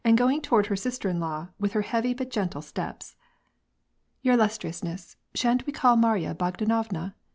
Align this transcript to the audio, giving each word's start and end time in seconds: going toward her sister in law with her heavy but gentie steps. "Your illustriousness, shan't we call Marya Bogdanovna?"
going 0.15 0.41
toward 0.41 0.65
her 0.65 0.75
sister 0.75 1.09
in 1.09 1.19
law 1.19 1.49
with 1.59 1.73
her 1.73 1.83
heavy 1.83 2.11
but 2.11 2.31
gentie 2.31 2.59
steps. 2.59 3.15
"Your 4.23 4.33
illustriousness, 4.33 5.15
shan't 5.35 5.67
we 5.67 5.71
call 5.73 5.95
Marya 5.95 6.33
Bogdanovna?" 6.33 7.13